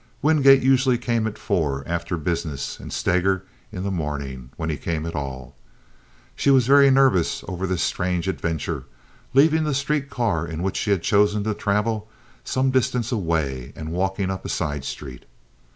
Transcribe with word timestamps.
Wingate 0.23 0.63
usually 0.63 0.97
came 0.97 1.27
at 1.27 1.37
four, 1.37 1.83
after 1.85 2.17
business, 2.17 2.79
and 2.79 2.91
Steger 2.91 3.43
in 3.71 3.83
the 3.83 3.91
morning, 3.91 4.49
when 4.57 4.71
he 4.71 4.75
came 4.75 5.05
at 5.05 5.13
all. 5.13 5.55
She 6.35 6.49
was 6.49 6.65
very 6.65 6.89
nervous 6.89 7.43
over 7.47 7.67
this 7.67 7.83
strange 7.83 8.27
adventure, 8.27 8.85
leaving 9.35 9.63
the 9.63 9.75
street 9.75 10.09
car 10.09 10.47
in 10.47 10.63
which 10.63 10.77
she 10.77 10.89
had 10.89 11.03
chosen 11.03 11.43
to 11.43 11.53
travel 11.53 12.09
some 12.43 12.71
distance 12.71 13.11
away 13.11 13.73
and 13.75 13.91
walking 13.91 14.31
up 14.31 14.43
a 14.43 14.49
side 14.49 14.85
street. 14.85 15.25